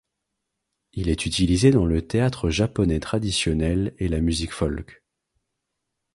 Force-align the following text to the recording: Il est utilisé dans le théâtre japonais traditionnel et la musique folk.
Il 0.93 1.09
est 1.09 1.27
utilisé 1.27 1.69
dans 1.69 1.85
le 1.85 2.01
théâtre 2.01 2.49
japonais 2.49 2.99
traditionnel 2.99 3.93
et 3.99 4.07
la 4.07 4.19
musique 4.19 4.49
folk. 4.51 5.03